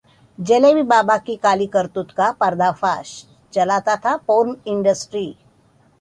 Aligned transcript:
जलेबी 0.39 0.83
बाबा 0.83 1.17
की 1.17 1.35
काली 1.35 1.67
करतूत 1.67 2.11
का 2.11 2.31
पर्दाफाश, 2.39 3.13
चलाता 3.53 3.95
था 3.95 4.15
'पोर्न 4.17 4.55
इंडस्ट्री' 4.67 5.33